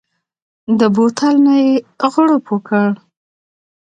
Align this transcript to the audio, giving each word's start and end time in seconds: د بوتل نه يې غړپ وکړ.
د 0.79 0.81
بوتل 0.95 1.35
نه 1.47 1.55
يې 1.63 1.73
غړپ 2.13 2.45
وکړ. 2.53 2.89